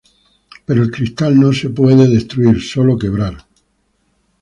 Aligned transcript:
Pero 0.65 0.81
el 0.81 0.89
cristal 0.89 1.39
no 1.39 1.51
puede 1.75 1.95
ser 1.95 2.09
destruido, 2.09 2.59
sólo 2.59 2.97
quebrado. 2.97 3.37